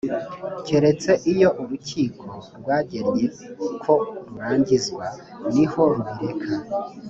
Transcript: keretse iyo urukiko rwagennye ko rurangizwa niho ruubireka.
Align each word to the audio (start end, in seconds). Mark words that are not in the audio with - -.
keretse 0.65 1.11
iyo 1.33 1.49
urukiko 1.61 2.25
rwagennye 2.59 3.25
ko 3.83 3.93
rurangizwa 4.27 5.05
niho 5.53 5.81
ruubireka. 5.93 6.51